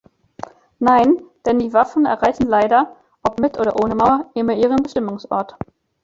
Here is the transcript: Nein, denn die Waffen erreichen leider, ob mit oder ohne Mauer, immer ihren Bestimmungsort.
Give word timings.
Nein, 0.79 1.21
denn 1.45 1.59
die 1.59 1.73
Waffen 1.73 2.07
erreichen 2.07 2.47
leider, 2.47 2.95
ob 3.21 3.39
mit 3.39 3.59
oder 3.59 3.79
ohne 3.83 3.93
Mauer, 3.93 4.31
immer 4.33 4.53
ihren 4.55 4.81
Bestimmungsort. 4.81 5.55